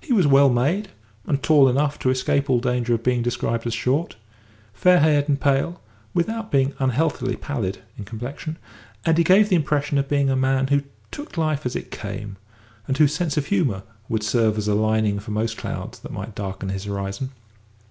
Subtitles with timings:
[0.00, 0.88] He was well made,
[1.26, 4.16] and tall enough to escape all danger of being described as short;
[4.72, 5.82] fair haired and pale,
[6.14, 8.56] without being unhealthily pallid, in complexion,
[9.04, 12.36] and he gave the impression of being a man who took life as it came,
[12.88, 16.34] and whose sense of humour would serve as a lining for most clouds that might
[16.34, 17.28] darken his horizon.